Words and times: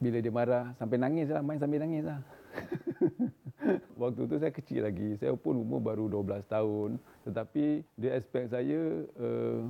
bila 0.00 0.18
dia 0.18 0.32
marah 0.32 0.72
sampai 0.80 0.96
nangis 0.96 1.28
lah 1.28 1.44
main 1.44 1.60
sambil 1.60 1.84
nangis 1.84 2.08
lah. 2.08 2.18
Waktu 4.00 4.20
tu 4.24 4.36
saya 4.40 4.48
kecil 4.48 4.88
lagi 4.88 5.20
saya 5.20 5.36
pun 5.36 5.60
umur 5.60 5.84
baru 5.84 6.08
12 6.08 6.40
tahun. 6.48 6.90
Tetapi 7.28 7.84
dia 8.00 8.16
expect 8.16 8.56
saya 8.56 9.04
uh, 9.20 9.60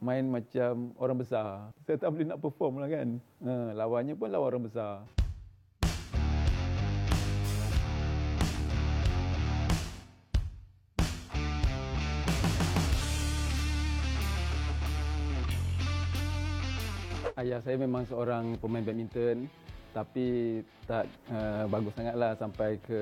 main 0.00 0.24
macam 0.24 0.96
orang 0.96 1.20
besar. 1.20 1.68
Saya 1.84 2.00
tak 2.00 2.08
boleh 2.08 2.32
nak 2.32 2.40
perform 2.40 2.80
lah 2.80 2.88
kan. 2.88 3.20
Uh, 3.44 3.76
lawannya 3.76 4.16
pun 4.16 4.32
lawan 4.32 4.48
orang 4.56 4.64
besar 4.72 5.04
ayah 17.40 17.60
saya 17.64 17.80
memang 17.80 18.04
seorang 18.04 18.60
pemain 18.60 18.84
badminton 18.84 19.48
tapi 19.90 20.60
tak 20.86 21.10
uh, 21.34 21.66
bagus 21.66 21.90
sangatlah 21.98 22.38
sampai 22.38 22.78
ke 22.78 23.00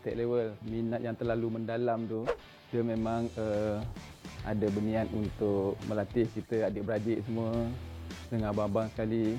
state 0.00 0.16
level. 0.16 0.56
Minat 0.64 1.04
yang 1.04 1.12
terlalu 1.12 1.60
mendalam 1.60 2.08
tu 2.08 2.24
dia 2.72 2.80
memang 2.80 3.28
uh, 3.36 3.84
ada 4.48 4.66
berniat 4.72 5.12
untuk 5.12 5.76
melatih 5.86 6.24
kita 6.32 6.72
adik-beradik 6.72 7.20
semua 7.28 7.52
dengan 8.32 8.56
abang-abang 8.56 8.88
sekali 8.96 9.36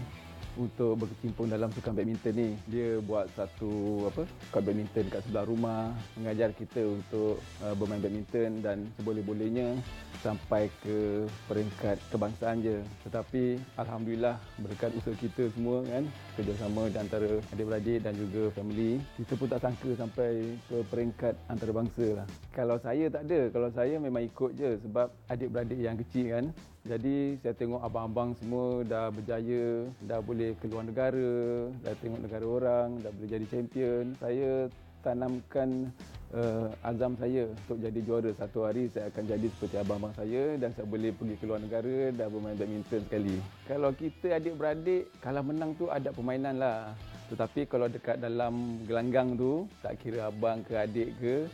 untuk 0.57 1.05
berkecimpung 1.05 1.49
dalam 1.49 1.69
sukan 1.73 1.93
badminton 1.93 2.33
ni. 2.35 2.49
Dia 2.69 3.01
buat 3.01 3.29
satu 3.33 4.05
apa? 4.09 4.23
Court 4.53 4.63
badminton 4.65 5.05
kat 5.09 5.21
sebelah 5.25 5.45
rumah, 5.45 5.93
mengajar 6.19 6.49
kita 6.53 6.81
untuk 6.85 7.41
uh, 7.63 7.73
bermain 7.77 8.01
badminton 8.01 8.61
dan 8.61 8.87
seboleh-bolehnya 8.99 9.77
sampai 10.23 10.71
ke 10.79 11.27
peringkat 11.51 11.99
kebangsaan 12.13 12.63
je. 12.63 12.77
Tetapi 13.03 13.59
alhamdulillah 13.75 14.39
berkat 14.61 14.95
usaha 14.95 15.15
kita 15.19 15.51
semua 15.51 15.83
kan, 15.83 16.07
kerjasama 16.39 16.87
di 16.87 16.97
antara 16.97 17.29
adik-beradik 17.51 17.99
dan 18.05 18.13
juga 18.15 18.53
family, 18.55 19.01
kita 19.19 19.33
pun 19.35 19.47
tak 19.51 19.61
sangka 19.61 19.91
sampai 19.99 20.31
ke 20.69 20.77
peringkat 20.87 21.33
antarabangsa 21.51 22.23
lah. 22.23 22.27
Kalau 22.55 22.77
saya 22.79 23.11
tak 23.11 23.27
ada, 23.27 23.41
kalau 23.51 23.69
saya 23.73 23.95
memang 23.99 24.23
ikut 24.23 24.51
je 24.55 24.79
sebab 24.85 25.11
adik-beradik 25.27 25.79
yang 25.79 25.99
kecil 25.99 26.25
kan. 26.31 26.45
Jadi 26.83 27.39
saya 27.39 27.55
tengok 27.55 27.79
abang-abang 27.79 28.35
semua 28.43 28.83
dah 28.83 29.07
berjaya, 29.07 29.87
dah 30.03 30.19
boleh 30.19 30.51
keluar 30.59 30.83
negara, 30.83 31.71
dah 31.79 31.95
tengok 32.03 32.19
negara 32.27 32.43
orang, 32.43 32.99
dah 32.99 33.07
boleh 33.15 33.29
jadi 33.31 33.45
champion. 33.47 34.11
Saya 34.19 34.67
tanamkan 34.99 35.87
uh, 36.35 36.67
azam 36.83 37.15
saya 37.15 37.47
untuk 37.47 37.79
jadi 37.79 37.99
juara. 38.03 38.35
Satu 38.35 38.67
hari 38.67 38.91
saya 38.91 39.07
akan 39.07 39.23
jadi 39.31 39.47
seperti 39.47 39.75
abang-abang 39.79 40.11
saya 40.11 40.59
dan 40.59 40.75
saya 40.75 40.83
boleh 40.83 41.15
pergi 41.15 41.35
ke 41.39 41.43
luar 41.47 41.63
negara 41.63 42.11
dan 42.11 42.27
bermain 42.27 42.59
badminton 42.59 43.01
sekali. 43.07 43.39
Kalau 43.63 43.95
kita 43.95 44.27
adik-beradik 44.35 45.07
kalau 45.23 45.39
menang 45.39 45.71
tu 45.79 45.87
ada 45.87 46.11
permainan 46.11 46.59
lah. 46.59 46.91
Tetapi 47.31 47.63
kalau 47.71 47.87
dekat 47.87 48.19
dalam 48.19 48.83
gelanggang 48.83 49.39
tu 49.39 49.71
tak 49.79 50.03
kira 50.03 50.27
abang 50.27 50.59
ke 50.67 50.75
adik 50.75 51.15
ke 51.15 51.47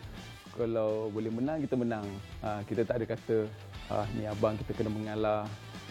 kalau 0.58 1.14
boleh 1.14 1.30
menang 1.30 1.62
kita 1.62 1.78
menang. 1.78 2.06
Ha, 2.42 2.66
kita 2.66 2.82
tak 2.82 2.98
ada 2.98 3.06
kata 3.14 3.69
ah, 3.90 4.06
ni 4.16 4.26
abang 4.26 4.56
kita 4.58 4.72
kena 4.78 4.92
mengalah. 4.94 5.44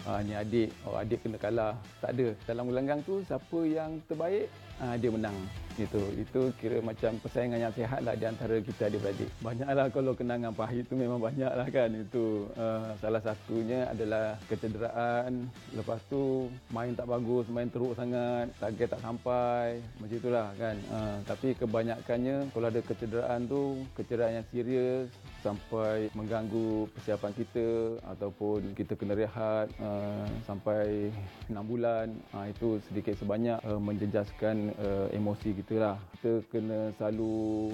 Ah, 0.07 0.23
ni 0.23 0.31
adik 0.31 0.71
oh 0.87 0.95
adik 0.95 1.19
kena 1.21 1.35
kalah. 1.35 1.75
Tak 1.99 2.15
ada. 2.15 2.31
Dalam 2.47 2.71
gelanggang 2.71 3.03
tu 3.03 3.19
siapa 3.27 3.59
yang 3.67 3.99
terbaik? 4.07 4.47
Ah, 4.79 4.95
dia 4.95 5.11
menang. 5.11 5.35
Itu 5.75 5.99
itu 6.15 6.55
kira 6.55 6.79
macam 6.79 7.19
persaingan 7.19 7.59
yang 7.59 7.73
sihat 7.75 7.99
lah 7.99 8.15
di 8.15 8.23
antara 8.23 8.63
kita 8.63 8.87
adik-beradik. 8.87 9.27
Banyaklah 9.43 9.91
kalau 9.91 10.15
kenangan 10.15 10.55
pahit 10.55 10.87
tu 10.87 10.95
memang 10.95 11.19
banyak 11.19 11.51
lah 11.51 11.67
kan 11.67 11.91
itu. 11.91 12.47
Uh, 12.55 12.95
salah 13.03 13.19
satunya 13.19 13.91
adalah 13.91 14.39
kecederaan. 14.47 15.51
Lepas 15.75 15.99
tu 16.07 16.47
main 16.71 16.95
tak 16.95 17.11
bagus 17.11 17.47
main 17.51 17.67
teruk 17.67 17.91
sangat 17.99 18.47
target 18.55 18.87
tak 18.95 19.03
sampai. 19.03 19.83
Macam 19.99 20.15
itulah 20.15 20.47
kan. 20.55 20.75
Uh, 20.95 21.15
tapi 21.27 21.51
kebanyakannya 21.59 22.47
kalau 22.55 22.67
ada 22.71 22.81
kecederaan 22.83 23.51
tu 23.51 23.83
kecederaan 23.99 24.39
yang 24.39 24.47
serius 24.47 25.11
sampai 25.39 26.11
mengganggu 26.15 26.87
persiapan 26.95 27.31
kita 27.35 27.99
ataupun 28.15 28.75
kita 28.75 28.93
kena 28.99 29.15
rehat 29.15 29.71
uh, 29.79 30.27
sampai 30.43 31.11
6 31.47 31.55
bulan 31.63 32.11
uh, 32.35 32.47
itu 32.47 32.79
sedikit 32.87 33.15
sebanyak 33.15 33.59
uh, 33.63 33.79
menjejaskan 33.79 34.75
uh, 34.79 35.07
emosi 35.15 35.55
kita 35.63 35.75
lah. 35.79 35.97
Kita 36.19 36.43
kena 36.51 36.91
selalu 36.99 37.71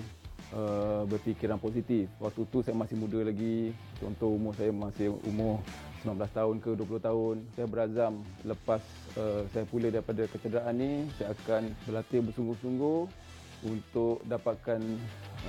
uh, 0.53 1.03
berfikiran 1.09 1.57
positif. 1.57 2.05
Waktu 2.21 2.41
tu 2.53 2.61
saya 2.61 2.77
masih 2.77 2.99
muda 2.99 3.19
lagi. 3.25 3.73
Contoh 3.97 4.35
umur 4.35 4.53
saya 4.53 4.69
masih 4.69 5.15
umur 5.25 5.63
19 6.05 6.21
tahun 6.29 6.55
ke 6.61 6.69
20 6.77 7.07
tahun. 7.07 7.35
Saya 7.57 7.65
berazam 7.65 8.13
lepas 8.45 8.81
uh, 9.17 9.41
saya 9.49 9.65
pulih 9.65 9.89
daripada 9.89 10.29
kecederaan 10.29 10.75
ni, 10.77 10.91
saya 11.17 11.33
akan 11.33 11.73
berlatih 11.89 12.21
bersungguh-sungguh 12.29 12.99
untuk 13.65 14.21
dapatkan 14.29 14.81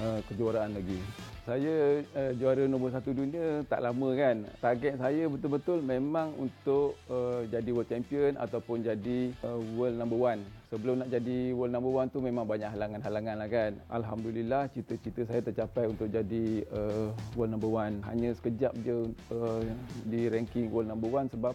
uh, 0.02 0.20
kejuaraan 0.28 0.76
lagi. 0.76 0.98
Saya 1.46 2.02
uh, 2.18 2.32
juara 2.34 2.66
nombor 2.66 2.90
satu 2.90 3.14
dunia 3.14 3.62
tak 3.70 3.78
lama 3.78 4.08
kan. 4.18 4.42
Target 4.58 4.98
saya 4.98 5.30
betul-betul 5.30 5.78
memang 5.78 6.34
untuk 6.34 6.98
uh, 7.06 7.46
jadi 7.46 7.70
world 7.70 7.86
champion 7.86 8.34
ataupun 8.34 8.82
jadi 8.82 9.30
uh, 9.46 9.62
world 9.78 9.94
number 9.94 10.18
one. 10.18 10.42
Sebelum 10.74 11.06
nak 11.06 11.14
jadi 11.14 11.54
world 11.54 11.70
number 11.70 11.94
one 11.94 12.10
tu 12.10 12.18
memang 12.18 12.42
banyak 12.42 12.66
halangan-halangan 12.66 13.36
lah 13.38 13.46
kan. 13.46 13.72
Alhamdulillah 13.86 14.66
cita-cita 14.74 15.22
saya 15.22 15.38
tercapai 15.38 15.86
untuk 15.86 16.10
jadi 16.10 16.66
uh, 16.74 17.14
world 17.38 17.54
number 17.54 17.70
one. 17.70 18.02
Hanya 18.10 18.34
sekejap 18.34 18.74
je 18.82 19.14
uh, 19.30 19.62
di 20.02 20.26
ranking 20.26 20.66
world 20.74 20.90
number 20.90 21.06
one 21.06 21.30
sebab 21.30 21.54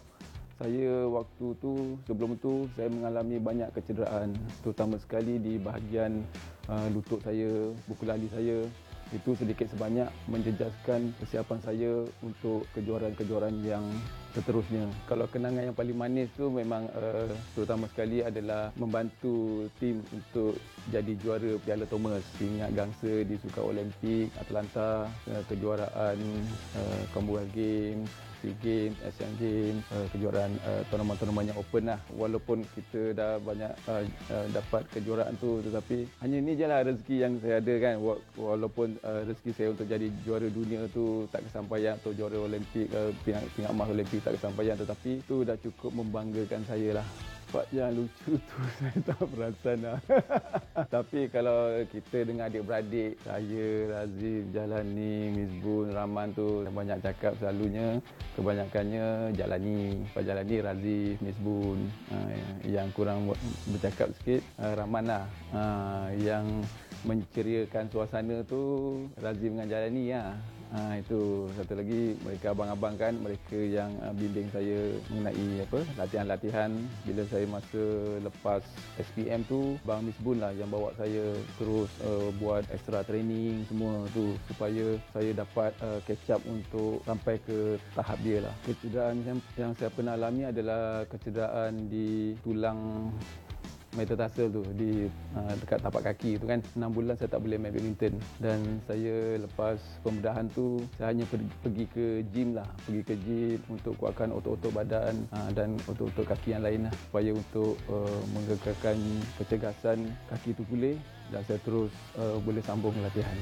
saya 0.61 1.09
waktu 1.09 1.57
tu 1.57 1.97
sebelum 2.05 2.37
tu 2.37 2.69
saya 2.77 2.85
mengalami 2.93 3.41
banyak 3.41 3.73
kecederaan 3.73 4.37
terutama 4.61 5.01
sekali 5.01 5.41
di 5.41 5.57
bahagian 5.57 6.21
uh, 6.69 6.85
lutut 6.93 7.17
saya, 7.25 7.73
buku 7.89 8.05
lali 8.05 8.29
saya 8.29 8.61
itu 9.11 9.35
sedikit 9.35 9.67
sebanyak 9.67 10.07
menjejaskan 10.31 11.11
persiapan 11.19 11.59
saya 11.59 11.91
untuk 12.23 12.63
kejuaraan-kejuaraan 12.71 13.59
yang 13.59 13.83
seterusnya. 14.31 14.87
Kalau 15.03 15.27
kenangan 15.27 15.67
yang 15.67 15.75
paling 15.75 15.97
manis 15.99 16.31
tu 16.39 16.47
memang 16.47 16.87
uh, 16.95 17.27
terutama 17.51 17.91
sekali 17.91 18.23
adalah 18.23 18.71
membantu 18.79 19.67
tim 19.83 19.99
untuk 20.15 20.55
jadi 20.87 21.11
juara 21.19 21.59
Piala 21.59 21.83
Thomas. 21.91 22.23
Ingat 22.39 22.71
gangsa 22.71 23.27
di 23.27 23.35
Sukan 23.35 23.75
Olimpik 23.75 24.31
Atlanta, 24.39 25.11
uh, 25.27 25.43
kejuaraan 25.51 26.17
uh, 26.79 27.03
Commonwealth 27.11 27.51
Games, 27.51 28.07
SEA 28.41 28.57
Games, 28.59 28.97
Asian 29.05 29.31
Games, 29.37 29.85
uh, 29.93 30.05
kejuaraan 30.09 30.51
uh, 30.65 30.81
tournament-tournament 30.89 31.53
yang 31.53 31.59
open 31.61 31.83
lah. 31.93 31.99
Walaupun 32.17 32.65
kita 32.73 33.13
dah 33.13 33.31
banyak 33.37 33.71
uh, 33.85 34.03
uh, 34.33 34.45
dapat 34.49 34.83
kejuaraan 34.91 35.37
tu 35.37 35.61
tetapi 35.61 36.09
hanya 36.25 36.37
ni 36.41 36.57
je 36.57 36.65
lah 36.65 36.81
rezeki 36.81 37.15
yang 37.21 37.33
saya 37.37 37.61
ada 37.61 37.73
kan. 37.77 37.95
Walaupun 38.35 38.97
uh, 39.05 39.21
rezeki 39.29 39.51
saya 39.53 39.67
untuk 39.71 39.85
jadi 39.85 40.07
juara 40.25 40.49
dunia 40.49 40.89
tu 40.89 41.29
tak 41.29 41.45
kesampaian 41.45 41.95
atau 42.01 42.11
juara 42.17 42.41
Olimpik, 42.41 42.89
uh, 42.91 43.13
pingat, 43.21 43.45
pingat 43.53 43.71
emas 43.71 43.87
Olimpik 43.93 44.19
tak 44.25 44.35
kesampaian 44.35 44.75
tetapi 44.75 45.21
tu 45.29 45.45
dah 45.45 45.55
cukup 45.61 45.93
membanggakan 45.93 46.65
saya 46.65 46.99
lah 46.99 47.07
part 47.51 47.67
yang 47.75 47.91
lucu 47.91 48.39
tu 48.49 48.57
saya 48.79 48.97
tak 49.03 49.21
perasan 49.27 49.77
lah. 49.83 49.99
Tapi 50.95 51.27
kalau 51.27 51.83
kita 51.91 52.23
dengan 52.23 52.47
adik-beradik, 52.47 53.19
saya, 53.27 53.67
Razif, 53.91 54.47
Jalani, 54.55 55.35
Miss 55.35 55.53
Bun, 55.59 55.91
Rahman 55.91 56.31
tu 56.31 56.63
banyak 56.71 57.03
cakap 57.03 57.35
selalunya. 57.37 57.99
Kebanyakannya 58.39 59.35
Jalani. 59.35 60.07
Pak 60.15 60.23
Jalani, 60.23 60.55
Razif, 60.63 61.19
Miss 61.19 61.37
Bun. 61.43 61.79
Uh, 62.07 62.31
yang 62.65 62.87
kurang 62.95 63.27
bercakap 63.67 64.09
sikit, 64.23 64.41
uh, 64.63 64.73
Rahman 64.79 65.11
lah. 65.11 65.25
Uh, 65.51 66.07
yang 66.23 66.47
menceriakan 67.03 67.91
suasana 67.91 68.41
tu 68.47 68.63
Razif 69.19 69.51
dengan 69.51 69.67
Jalani 69.67 70.15
lah. 70.15 70.60
Ha, 70.71 71.03
itu 71.03 71.51
satu 71.59 71.75
lagi 71.75 72.15
mereka 72.23 72.55
abang-abang 72.55 72.95
kan 72.95 73.11
mereka 73.19 73.59
yang 73.59 73.91
uh, 74.07 74.15
bimbing 74.15 74.47
saya 74.55 74.95
mengenai 75.11 75.67
apa 75.67 75.79
latihan-latihan. 75.99 76.71
Bila 77.03 77.27
saya 77.27 77.43
masa 77.51 77.83
lepas 78.23 78.63
SPM 78.95 79.43
tu 79.51 79.75
Bang 79.83 80.07
Misbun 80.07 80.39
lah 80.39 80.55
yang 80.55 80.71
bawa 80.71 80.95
saya 80.95 81.35
terus 81.59 81.91
uh, 82.07 82.31
buat 82.39 82.63
extra 82.71 83.03
training 83.03 83.67
semua 83.67 84.07
tu 84.15 84.31
supaya 84.47 84.95
saya 85.11 85.35
dapat 85.35 85.75
uh, 85.83 85.99
catch 86.07 86.39
up 86.39 86.41
untuk 86.47 87.03
sampai 87.03 87.35
ke 87.43 87.75
tahap 87.91 88.15
dia 88.23 88.39
lah. 88.39 88.55
Kecederaan 88.63 89.19
yang, 89.27 89.39
yang 89.59 89.71
saya 89.75 89.91
pernah 89.91 90.15
alami 90.15 90.47
adalah 90.47 91.03
kecederaan 91.11 91.91
di 91.91 92.31
tulang 92.47 93.11
metatarsal 93.97 94.47
tu 94.51 94.63
di 94.75 95.07
uh, 95.35 95.53
dekat 95.59 95.79
tapak 95.83 96.01
kaki 96.11 96.39
tu 96.39 96.45
kan. 96.47 96.59
6 96.75 96.81
bulan 96.91 97.15
saya 97.19 97.29
tak 97.31 97.41
boleh 97.43 97.57
main 97.59 97.73
badminton 97.73 98.15
dan 98.39 98.59
saya 98.87 99.39
lepas 99.41 99.77
pembedahan 100.01 100.47
tu 100.51 100.79
saya 100.95 101.11
hanya 101.11 101.25
pergi, 101.27 101.85
ke 101.91 102.05
gym 102.31 102.55
lah. 102.55 102.67
Pergi 102.87 103.01
ke 103.03 103.15
gym 103.21 103.59
untuk 103.67 103.93
kuatkan 103.99 104.31
otot-otot 104.31 104.71
badan 104.71 105.15
uh, 105.35 105.49
dan 105.51 105.75
otot-otot 105.87 106.25
kaki 106.27 106.55
yang 106.55 106.63
lain 106.63 106.87
lah 106.87 106.93
supaya 107.09 107.31
untuk 107.35 107.75
uh, 107.91 108.21
menggegarkan 108.35 108.97
kecergasan 109.39 110.07
kaki 110.31 110.55
tu 110.55 110.63
pulih 110.67 110.95
dan 111.31 111.41
saya 111.47 111.59
terus 111.63 111.91
uh, 112.19 112.37
boleh 112.43 112.59
sambung 112.63 112.93
latihan 112.99 113.37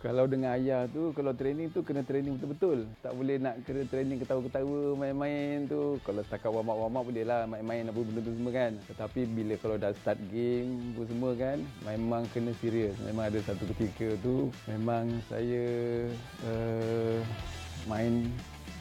Kalau 0.00 0.24
dengan 0.24 0.56
ayah 0.56 0.88
tu, 0.88 1.12
kalau 1.12 1.36
training 1.36 1.68
tu 1.76 1.84
kena 1.84 2.00
training 2.00 2.40
betul-betul. 2.40 2.88
Tak 3.04 3.12
boleh 3.12 3.36
nak 3.36 3.60
kena 3.68 3.84
training 3.84 4.16
ketawa-ketawa, 4.24 4.96
main-main 4.96 5.68
tu. 5.68 6.00
Kalau 6.00 6.24
setakat 6.24 6.48
warm 6.48 6.72
up 6.72 7.04
boleh 7.04 7.20
lah 7.20 7.44
main-main 7.44 7.84
apa 7.84 8.00
benda 8.00 8.24
tu 8.24 8.32
semua 8.32 8.48
kan. 8.48 8.72
Tetapi 8.88 9.28
bila 9.28 9.60
kalau 9.60 9.76
dah 9.76 9.92
start 10.00 10.16
game 10.32 10.96
apa 10.96 11.02
semua 11.04 11.30
kan, 11.36 11.58
memang 11.84 12.24
kena 12.32 12.56
serius. 12.64 12.96
Memang 13.04 13.28
ada 13.28 13.44
satu 13.44 13.68
ketika 13.76 14.16
tu, 14.24 14.48
memang 14.64 15.04
saya 15.28 15.68
uh, 16.48 17.20
main 17.84 18.24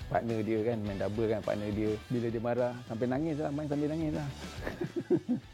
partner 0.07 0.39
dia 0.39 0.71
kan, 0.71 0.79
main 0.87 1.03
double 1.03 1.27
kan 1.27 1.43
partner 1.43 1.67
dia. 1.75 1.91
Bila 2.07 2.27
dia 2.31 2.39
marah, 2.39 2.73
sampai 2.87 3.11
nangis 3.11 3.35
lah, 3.43 3.51
main 3.51 3.67
sambil 3.67 3.91
nangis 3.91 4.15
lah. 4.15 4.27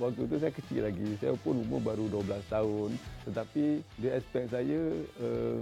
Waktu 0.00 0.24
tu 0.24 0.36
saya 0.40 0.48
kecil 0.48 0.80
lagi. 0.88 1.08
Saya 1.20 1.36
pun 1.36 1.60
umur 1.60 1.84
baru 1.84 2.08
12 2.08 2.40
tahun. 2.48 2.90
Tetapi 3.28 3.64
dia 4.00 4.16
expect 4.16 4.48
saya 4.48 4.80
uh, 5.20 5.60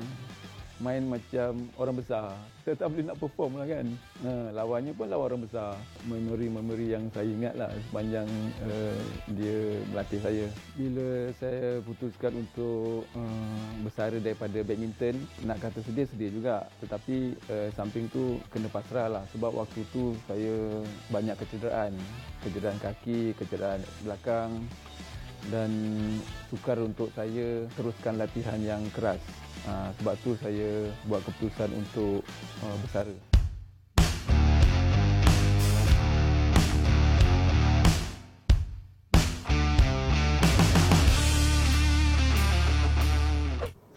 main 0.79 1.03
macam 1.07 1.67
orang 1.75 1.97
besar. 1.99 2.35
Saya 2.63 2.75
tak 2.79 2.89
boleh 2.93 3.05
nak 3.09 3.19
perform 3.19 3.53
lah 3.59 3.67
kan. 3.67 3.87
Uh, 4.23 4.49
lawannya 4.55 4.93
pun 4.95 5.09
lawan 5.11 5.27
orang 5.35 5.43
besar. 5.49 5.75
Memori-memori 6.07 6.95
yang 6.95 7.11
saya 7.11 7.27
ingat 7.27 7.55
lah 7.59 7.71
sepanjang 7.89 8.29
uh, 8.63 8.99
dia 9.35 9.59
melatih 9.91 10.21
saya. 10.23 10.47
Bila 10.79 11.09
saya 11.39 11.83
putuskan 11.83 12.33
untuk 12.39 13.09
uh, 13.17 13.69
bersara 13.83 14.17
daripada 14.23 14.59
badminton, 14.63 15.17
nak 15.43 15.59
kata 15.65 15.83
sedih, 15.83 16.07
sedih 16.07 16.31
juga. 16.31 16.69
Tetapi 16.85 17.17
uh, 17.51 17.69
samping 17.75 18.07
tu 18.13 18.39
kena 18.53 18.71
pasrah 18.71 19.09
lah. 19.09 19.25
Sebab 19.35 19.55
waktu 19.59 19.83
tu 19.91 20.15
saya 20.31 20.85
banyak 21.11 21.35
kecederaan. 21.41 21.97
Kecederaan 22.45 22.79
kaki, 22.79 23.35
kecederaan 23.35 23.83
belakang 24.07 24.63
dan 25.47 25.71
sukar 26.51 26.77
untuk 26.83 27.15
saya 27.15 27.63
teruskan 27.79 28.19
latihan 28.19 28.59
yang 28.59 28.83
keras. 28.91 29.23
Ha, 29.66 29.90
sebab 29.99 30.14
tu 30.22 30.37
saya 30.38 30.93
buat 31.10 31.20
keputusan 31.26 31.70
untuk 31.75 32.22
uh, 32.62 32.76
bersara. 32.84 33.16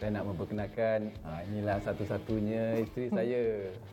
Saya 0.02 0.18
nak 0.18 0.34
memperkenalkan 0.34 1.14
ha, 1.22 1.46
inilah 1.46 1.78
satu-satunya 1.86 2.82
isteri 2.82 3.08
saya. 3.14 3.44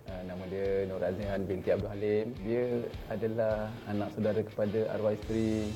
Ha, 0.08 0.24
nama 0.24 0.40
dia 0.48 0.88
Nur 0.88 1.04
Aznihan 1.04 1.44
binti 1.44 1.68
Abdul 1.68 1.92
Halim. 1.92 2.32
Dia 2.48 2.64
adalah 3.12 3.68
anak 3.84 4.08
saudara 4.16 4.40
kepada 4.40 4.88
arwah 4.96 5.12
isteri 5.12 5.68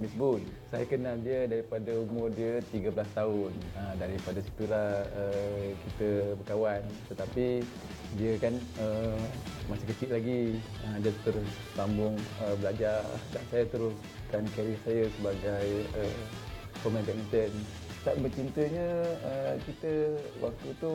Miss 0.00 0.16
Boon. 0.16 0.40
Saya 0.72 0.88
kenal 0.88 1.20
dia 1.20 1.44
daripada 1.44 1.92
umur 1.92 2.32
dia 2.32 2.64
13 2.72 2.88
tahun. 3.12 3.52
Ha, 3.76 4.00
daripada 4.00 4.40
situlah 4.40 5.04
uh, 5.12 5.64
kita 5.76 6.08
berkawan. 6.40 6.80
Tetapi 7.12 7.46
dia 8.16 8.32
kan 8.40 8.56
uh, 8.80 9.20
masih 9.68 9.86
kecil 9.92 10.08
lagi. 10.16 10.42
Ha, 10.82 11.04
dia 11.04 11.12
terus 11.20 11.50
sambung 11.76 12.16
uh, 12.40 12.54
belajar 12.56 13.04
dan 13.36 13.44
saya 13.52 13.64
teruskan 13.68 14.42
karier 14.56 14.80
saya 14.88 15.04
sebagai 15.20 15.68
uh, 16.00 16.20
pemain 16.80 17.04
badminton 17.04 17.52
start 18.00 18.16
bercintanya 18.24 18.88
uh, 19.28 19.54
kita 19.68 20.16
waktu 20.40 20.68
tu 20.80 20.92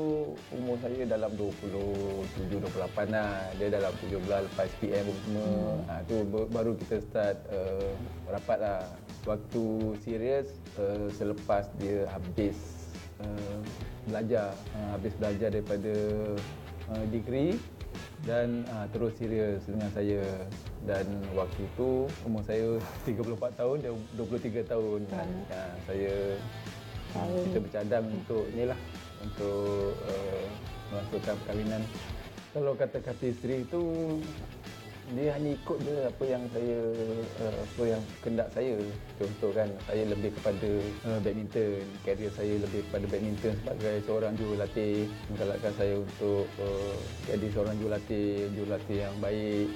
umur 0.49 0.73
saya 0.81 1.05
dalam 1.05 1.29
27 1.37 2.49
28 2.49 3.13
lah. 3.13 3.45
Dia 3.61 3.69
dalam 3.69 3.93
17 4.01 4.25
lepas 4.25 4.69
PM 4.81 5.05
semua. 5.05 5.45
Hmm. 5.45 5.85
uh, 5.85 6.01
tu 6.09 6.15
baru 6.49 6.73
kita 6.81 7.05
start 7.05 7.37
uh, 7.53 7.93
rapat 8.33 8.57
lah. 8.57 8.81
Waktu 9.29 9.63
serius 10.01 10.49
uh, 10.81 11.05
selepas 11.13 11.69
dia 11.77 12.09
habis 12.09 12.57
uh, 13.21 13.61
belajar. 14.09 14.57
Uh, 14.73 14.97
habis 14.97 15.13
belajar 15.21 15.53
daripada 15.53 15.93
uh, 16.89 17.05
degree 17.13 17.53
dan 18.25 18.65
uh, 18.73 18.89
terus 18.89 19.13
serius 19.21 19.61
dengan 19.69 19.93
saya. 19.93 20.25
Dan 20.89 21.05
waktu 21.37 21.69
tu 21.77 22.09
umur 22.25 22.41
saya 22.49 22.81
34 23.05 23.61
tahun 23.61 23.77
dia 23.85 23.93
23 24.17 24.73
tahun. 24.73 24.99
Hmm. 25.05 25.37
uh, 25.53 25.73
saya 25.85 26.13
kita 27.23 27.59
bercadang 27.63 28.05
untuk 28.11 28.45
ni 28.51 28.63
lah 28.67 28.79
untuk 29.23 29.95
uh, 29.95 30.45
melangsungkan 30.91 31.35
perkahwinan. 31.43 31.81
Kalau 32.55 32.71
kata-kata 32.75 33.23
isteri 33.27 33.67
itu 33.67 33.81
dia 35.13 35.37
hanya 35.37 35.53
ikut 35.53 35.77
je 35.85 35.95
apa 36.01 36.23
yang 36.25 36.43
saya 36.49 36.79
uh, 37.45 37.55
apa 37.61 37.83
yang 37.85 38.01
kendak 38.25 38.49
saya. 38.57 38.73
Contoh 39.21 39.51
kan 39.53 39.69
saya 39.85 40.03
lebih 40.09 40.33
kepada 40.41 40.71
uh, 41.05 41.19
badminton. 41.21 41.85
Karier 42.01 42.31
saya 42.33 42.53
lebih 42.57 42.81
kepada 42.89 43.05
badminton 43.13 43.53
sebagai 43.61 43.95
seorang 44.09 44.33
jurulatih. 44.33 45.05
Menggalakkan 45.29 45.73
saya 45.77 45.95
untuk 46.01 46.49
uh, 46.57 46.97
jadi 47.29 47.47
seorang 47.53 47.75
jurulatih 47.77 48.49
jurulatih 48.57 48.97
yang 48.97 49.15
baik 49.21 49.67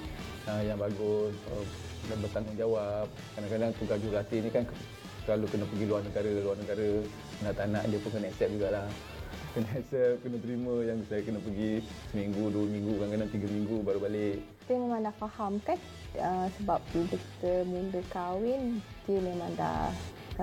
uh, 0.50 0.62
yang 0.66 0.78
bagus 0.82 1.36
uh, 1.54 1.66
dan 2.10 2.18
bertanggungjawab. 2.26 3.08
Kadang-kadang 3.38 3.72
tugas 3.78 3.98
jurulatih 4.02 4.38
ni 4.42 4.50
kan 4.50 4.66
selalu 5.30 5.46
kena 5.54 5.66
pergi 5.70 5.86
luar 5.86 6.02
negara, 6.02 6.30
luar 6.42 6.58
negara. 6.58 6.90
Nak 7.46 7.54
tak 7.54 7.68
nak 7.70 7.84
dia 7.86 8.02
pun 8.02 8.10
kena 8.18 8.28
accept 8.34 8.50
jugalah. 8.58 8.88
Kena 9.54 9.70
accept, 9.78 10.22
kena 10.26 10.38
terima 10.42 10.74
yang 10.86 11.02
saya 11.10 11.22
kena 11.26 11.42
pergi 11.42 11.82
seminggu, 12.14 12.54
dua 12.54 12.66
minggu, 12.70 13.02
kadang-kadang 13.02 13.30
tiga 13.34 13.48
minggu 13.50 13.78
baru 13.82 14.00
balik. 14.02 14.38
Kita 14.66 14.78
memang 14.78 15.02
dah 15.06 15.16
faham 15.18 15.54
kan? 15.66 15.78
Uh, 16.18 16.46
sebab 16.58 16.78
bila 16.94 17.06
kita 17.14 17.52
mula 17.66 18.02
kahwin 18.14 18.62
dia 19.10 19.18
memang 19.22 19.50
dah 19.58 19.90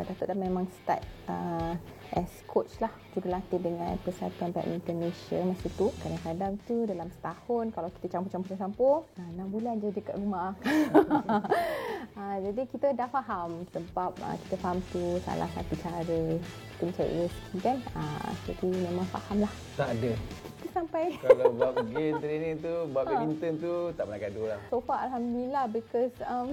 dah, 0.03 0.15
dah, 0.17 0.27
dah 0.29 0.39
memang 0.39 0.69
start 0.83 1.01
uh, 1.31 1.73
as 2.15 2.31
coach 2.47 2.71
lah 2.79 2.93
jurulatih 3.17 3.59
dengan 3.59 3.97
Persatuan 4.05 4.53
Badminton 4.53 5.01
Malaysia 5.01 5.41
masa 5.43 5.67
tu. 5.75 5.89
Kadang-kadang 6.05 6.53
tu 6.69 6.85
dalam 6.85 7.09
setahun 7.11 7.73
kalau 7.73 7.89
kita 7.99 8.07
campur-campur-campur 8.19 9.09
nah, 9.17 9.49
6 9.49 9.55
bulan 9.55 9.75
je 9.81 9.89
dekat 9.91 10.15
rumah. 10.21 10.53
Ha, 12.17 12.23
jadi 12.45 12.63
kita 12.69 12.93
dah 12.93 13.09
faham 13.09 13.65
sebab 13.73 14.13
ha, 14.21 14.37
kita 14.47 14.57
faham 14.61 14.79
tu 14.93 15.19
salah 15.25 15.49
satu 15.57 15.73
cara 15.81 16.01
kita 16.05 16.83
mencari 16.85 17.13
rezeki 17.25 17.59
kan? 17.65 17.79
Ha, 17.97 18.03
jadi 18.45 18.69
memang 18.69 19.07
faham 19.09 19.37
lah. 19.45 19.53
Tak 19.75 19.89
ada. 19.97 20.13
Sampai. 20.77 21.17
Kalau 21.25 21.57
bab 21.57 21.77
game 21.97 22.21
training 22.21 22.61
tu 22.61 22.75
bab 22.93 23.09
badminton 23.09 23.55
tu 23.57 23.75
tak 23.97 24.05
pernah 24.05 24.21
gaduh 24.21 24.47
lah. 24.53 24.61
So 24.69 24.85
far 24.85 25.09
Alhamdulillah 25.09 25.73
because 25.73 26.13
um, 26.29 26.53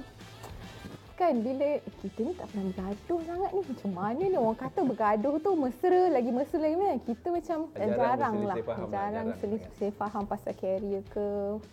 kan 1.13 1.33
bila 1.45 1.77
kita 2.01 2.19
ni 2.25 2.33
tak 2.33 2.45
pernah 2.49 2.65
bergaduh 2.73 3.19
sangat 3.25 3.49
ni. 3.53 3.61
Macam 3.63 3.91
mana 3.93 4.23
ni 4.23 4.37
orang 4.37 4.59
kata 4.59 4.79
bergaduh 4.81 5.35
tu 5.39 5.51
mesra 5.53 6.01
lagi 6.09 6.31
mesra 6.33 6.59
lagi 6.59 6.75
mana 6.77 6.97
kita 7.05 7.27
macam 7.29 7.57
jarang, 7.73 7.97
jarang 7.97 8.35
lah. 8.43 8.55
faham 8.65 8.87
jarang 8.89 9.27
lah, 9.29 9.37
selisih 9.37 9.91
faham 9.93 10.23
pasal 10.25 10.53
career 10.57 11.01
ke. 11.13 11.27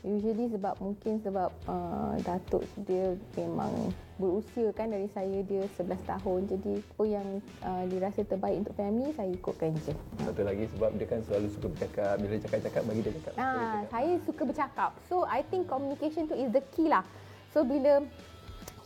Usually 0.05 0.47
sebab 0.53 0.75
mungkin 0.79 1.21
sebab 1.25 1.51
uh, 1.67 2.15
datuk 2.21 2.65
dia 2.85 3.17
memang 3.37 3.73
berusia 4.21 4.69
kan 4.77 4.93
dari 4.93 5.09
saya 5.17 5.41
dia 5.49 5.65
11 5.81 5.97
tahun. 6.05 6.41
Jadi 6.53 6.73
apa 6.85 7.05
yang 7.09 7.29
uh, 7.65 7.85
dirasa 7.89 8.21
terbaik 8.29 8.69
untuk 8.69 8.77
family 8.77 9.11
saya 9.17 9.33
ikutkan 9.33 9.73
je 9.81 9.97
satu 10.21 10.45
lagi 10.45 10.69
sebab 10.77 10.91
dia 11.01 11.07
kan 11.09 11.21
selalu 11.25 11.49
suka 11.49 11.67
bercakap. 11.73 12.15
Bila 12.21 12.35
cakap-cakap 12.37 12.83
bagi 12.85 13.01
dia 13.03 13.13
cakap. 13.17 13.33
Nah, 13.41 13.83
saya 13.89 14.13
suka 14.29 14.43
bercakap. 14.45 14.91
So 15.09 15.25
I 15.25 15.41
think 15.49 15.67
communication 15.67 16.29
tu 16.29 16.37
is 16.37 16.53
the 16.53 16.63
key 16.77 16.87
lah. 16.93 17.03
So 17.51 17.67
bila 17.67 18.05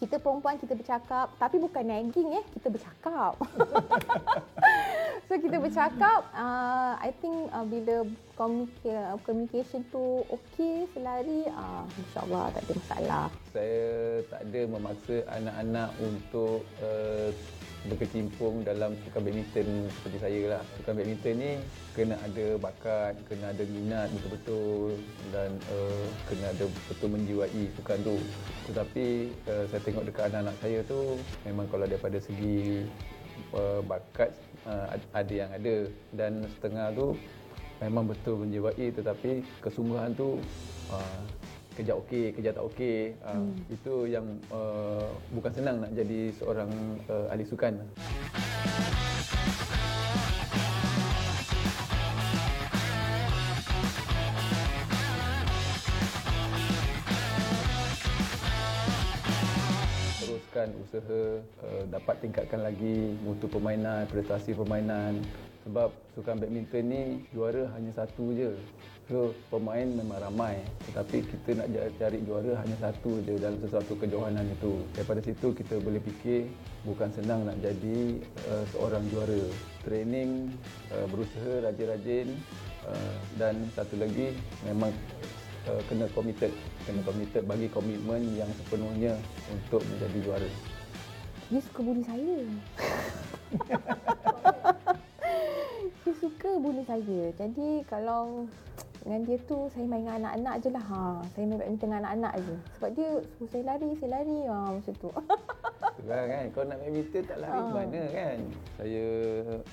kita 0.04 0.20
perempuan 0.20 0.60
kita 0.60 0.76
bercakap. 0.76 1.32
Tapi 1.40 1.56
bukan 1.56 1.84
nagging 1.88 2.36
eh. 2.36 2.44
Kita 2.60 2.68
bercakap. 2.68 3.40
So 5.24 5.40
kita 5.40 5.56
bercakap. 5.56 6.20
Uh, 6.36 7.00
I 7.00 7.08
think 7.24 7.48
uh, 7.48 7.64
bila 7.64 8.04
communication 9.24 9.80
tu 9.88 10.20
okey 10.28 10.84
selari 10.92 11.48
uh, 11.48 11.88
insyaallah 11.96 12.52
tak 12.52 12.60
ada 12.60 12.72
masalah. 12.76 13.26
Saya 13.48 14.20
tak 14.28 14.40
ada 14.44 14.60
memaksa 14.68 15.16
anak-anak 15.32 15.90
untuk 16.04 16.60
uh, 16.84 17.32
berkecimpung 17.84 18.64
dalam 18.64 18.96
sukan 19.04 19.20
badminton 19.20 19.88
seperti 20.00 20.18
saya 20.20 20.40
lah. 20.56 20.62
Sukan 20.80 20.92
badminton 20.96 21.34
ni 21.36 21.52
kena 21.92 22.16
ada 22.24 22.46
bakat, 22.56 23.14
kena 23.28 23.52
ada 23.52 23.64
minat 23.68 24.08
betul-betul 24.16 24.96
dan 25.28 25.50
uh, 25.68 26.06
kena 26.28 26.46
ada 26.52 26.64
betul 26.88 27.08
menjiwai 27.12 27.64
sukan 27.76 27.98
tu. 28.00 28.16
Tetapi 28.72 29.06
uh, 29.50 29.64
saya 29.68 29.80
tengok 29.84 30.04
dekat 30.08 30.32
anak-anak 30.32 30.56
saya 30.64 30.78
tu 30.88 31.20
memang 31.44 31.66
kalau 31.68 31.84
daripada 31.84 32.16
segi 32.16 32.88
uh, 33.52 33.80
bakat 33.84 34.32
uh, 34.64 34.96
ada 35.12 35.32
yang 35.32 35.50
ada 35.52 35.76
dan 36.16 36.32
setengah 36.56 36.88
tu 36.96 37.06
memang 37.82 38.06
betul 38.06 38.40
menjiwai 38.40 38.94
tetapi 38.94 39.42
kesungguhan 39.60 40.14
tu 40.14 40.38
uh, 40.88 41.20
kerja 41.74 41.92
okey, 41.98 42.30
kerja 42.30 42.50
tak 42.54 42.64
okey. 42.70 43.18
Uh, 43.20 43.42
hmm. 43.42 43.74
Itu 43.74 43.94
yang 44.06 44.26
uh, 44.54 45.10
bukan 45.34 45.52
senang 45.52 45.76
nak 45.82 45.90
jadi 45.92 46.30
seorang 46.38 46.70
uh, 47.10 47.26
ahli 47.34 47.42
sukan. 47.42 47.74
Teruskan 60.22 60.68
usaha, 60.78 61.22
uh, 61.42 61.82
dapat 61.90 62.14
tingkatkan 62.22 62.62
lagi 62.62 63.18
mutu 63.26 63.50
permainan, 63.50 64.06
prestasi 64.06 64.54
permainan 64.54 65.18
Sebab 65.64 65.88
sukan 66.12 66.36
badminton 66.44 66.84
ni 66.92 67.02
juara 67.32 67.64
hanya 67.72 67.88
satu 67.96 68.36
je. 68.36 68.52
So 69.08 69.32
pemain 69.48 69.84
memang 69.84 70.20
ramai 70.20 70.60
tetapi 70.88 71.24
kita 71.24 71.60
nak 71.60 71.68
cari 71.96 72.20
juara 72.24 72.56
hanya 72.60 72.76
satu 72.80 73.20
je 73.24 73.40
dalam 73.40 73.56
sesuatu 73.64 73.96
kejohanan 73.96 74.44
itu. 74.52 74.84
Daripada 74.92 75.24
situ 75.24 75.56
kita 75.56 75.80
boleh 75.80 76.04
fikir 76.04 76.52
bukan 76.84 77.08
senang 77.16 77.48
nak 77.48 77.56
jadi 77.64 78.20
uh, 78.52 78.64
seorang 78.76 79.08
juara. 79.08 79.40
Training, 79.84 80.52
uh, 80.92 81.04
berusaha 81.08 81.64
rajin-rajin 81.68 82.32
uh, 82.88 83.16
dan 83.36 83.56
satu 83.72 83.96
lagi 84.00 84.36
memang 84.68 84.92
uh, 85.68 85.80
kena 85.88 86.04
committed. 86.12 86.52
Kena 86.84 87.00
committed 87.08 87.44
bagi 87.48 87.72
komitmen 87.72 88.20
yang 88.36 88.48
sepenuhnya 88.60 89.16
untuk 89.48 89.80
menjadi 89.88 90.18
juara. 90.28 90.50
Dia 91.48 91.60
suka 91.60 91.80
bully 91.84 92.04
saya. 92.04 92.40
suka 96.24 96.56
bully 96.56 96.80
saya. 96.88 97.28
Jadi 97.36 97.84
kalau 97.84 98.48
dengan 99.04 99.20
dia 99.28 99.36
tu 99.44 99.68
saya 99.76 99.84
main 99.84 100.08
dengan 100.08 100.24
anak-anak 100.24 100.54
je 100.64 100.68
lah. 100.72 100.84
Ha. 100.88 101.00
Saya 101.36 101.44
main 101.44 101.60
badminton 101.60 101.88
dengan 101.92 102.00
anak-anak 102.00 102.32
je. 102.40 102.54
Sebab 102.80 102.90
dia 102.96 103.08
suruh 103.36 103.48
saya 103.52 103.62
lari, 103.68 103.88
saya 104.00 104.10
lari. 104.16 104.38
Ha, 104.48 104.56
macam 104.72 104.94
tu. 104.96 105.10
Itulah 106.00 106.24
kan, 106.26 106.44
kau 106.56 106.64
nak 106.64 106.78
badminton 106.80 107.22
tak 107.28 107.38
lari 107.44 107.60
ha. 107.60 107.68
mana 107.76 108.02
kan? 108.08 108.38
Saya 108.80 109.04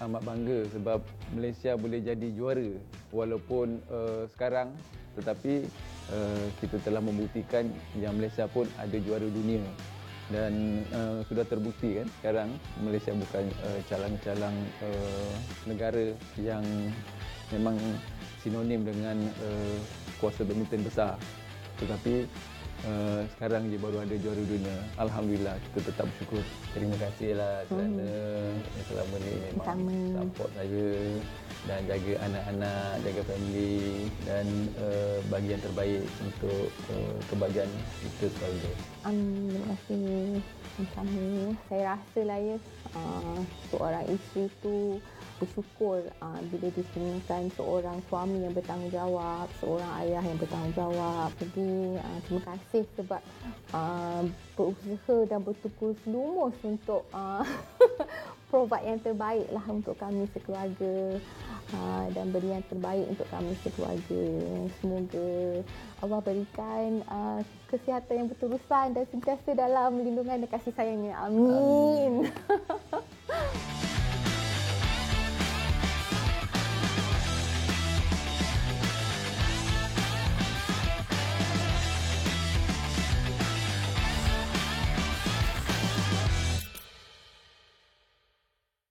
amat 0.04 0.22
bangga 0.28 0.60
sebab 0.76 1.00
Malaysia 1.32 1.72
boleh 1.80 2.00
jadi 2.04 2.28
juara. 2.36 2.70
Walaupun 3.16 3.68
uh, 3.88 4.24
sekarang 4.36 4.76
tetapi 5.16 5.64
uh, 6.12 6.46
kita 6.60 6.84
telah 6.84 7.00
membuktikan 7.00 7.72
yang 7.96 8.16
Malaysia 8.20 8.48
pun 8.52 8.68
ada 8.76 8.96
juara 9.00 9.28
dunia 9.28 9.64
dan 10.32 10.84
uh, 10.96 11.20
sudah 11.28 11.44
terbukti 11.46 12.00
kan 12.02 12.08
sekarang 12.20 12.50
Malaysia 12.80 13.12
bukan 13.12 13.46
uh, 13.68 13.80
calang-calang 13.92 14.56
uh, 14.82 15.34
negara 15.68 16.16
yang 16.40 16.64
memang 17.52 17.76
sinonim 18.42 18.82
dengan 18.82 19.18
uh, 19.44 19.80
kuasa 20.18 20.48
badminton 20.48 20.82
besar. 20.88 21.20
Tetapi 21.78 22.26
uh, 22.88 23.22
sekarang 23.38 23.70
je 23.70 23.78
baru 23.78 24.02
ada 24.02 24.16
juara 24.18 24.42
dunia. 24.42 24.78
Alhamdulillah 24.98 25.56
kita 25.70 25.92
tetap 25.94 26.06
bersyukur. 26.16 26.44
Terima 26.74 26.96
kasihlah 26.98 27.68
kerana 27.70 28.10
hmm. 28.10 28.84
selama 28.90 29.16
ni 29.22 29.34
memang 29.52 29.68
Sama. 29.68 29.98
support 30.16 30.50
saya 30.58 30.90
dan 31.70 31.80
jaga 31.86 32.14
anak-anak, 32.26 32.92
jaga 33.06 33.22
family 33.30 34.10
dan 34.26 34.46
uh, 34.82 35.18
bagi 35.30 35.54
yang 35.54 35.62
terbaik 35.62 36.04
untuk 36.26 36.70
uh, 36.90 37.16
kebahagiaan 37.30 37.72
kita 38.02 38.28
selalu. 38.40 38.72
Um, 39.04 39.50
terima 39.54 39.68
kasih. 39.78 40.02
Sama. 40.94 41.22
Saya 41.70 41.82
rasa 41.94 42.20
lah 42.26 42.40
ya, 42.42 42.58
uh, 42.96 43.40
seorang 43.72 44.06
isteri 44.10 44.48
tu 44.64 45.00
bersyukur 45.42 46.06
uh, 46.22 46.40
bila 46.54 46.70
ditemukan 46.70 47.50
seorang 47.58 47.98
suami 48.06 48.46
yang 48.46 48.54
bertanggungjawab, 48.54 49.50
seorang 49.58 49.92
ayah 50.06 50.22
yang 50.22 50.38
bertanggungjawab. 50.38 51.30
Jadi 51.42 51.98
uh, 51.98 52.20
terima 52.30 52.44
kasih 52.54 52.84
sebab 52.94 53.22
uh, 53.74 54.22
berusaha 54.54 55.26
dan 55.26 55.42
bertukar 55.42 55.98
lumus 56.06 56.54
untuk 56.62 57.10
uh, 57.10 57.42
provide 58.54 58.86
yang 58.86 59.02
terbaik 59.02 59.48
lah 59.50 59.66
untuk 59.66 59.98
kami 59.98 60.30
sekeluarga 60.30 61.18
uh, 61.74 62.06
dan 62.14 62.30
beri 62.30 62.54
yang 62.54 62.66
terbaik 62.70 63.06
untuk 63.10 63.28
kami 63.34 63.58
sekeluarga. 63.66 64.24
Semoga 64.78 65.30
Allah 66.06 66.20
berikan 66.22 67.02
uh, 67.10 67.42
kesihatan 67.72 68.14
yang 68.14 68.28
berterusan 68.30 68.88
dan 68.94 69.06
sentiasa 69.10 69.50
dalam 69.58 69.98
lindungan 69.98 70.46
dan 70.46 70.50
kasih 70.52 70.74
sayangnya. 70.78 71.18
Amin. 71.18 72.30
Amin. 72.30 72.30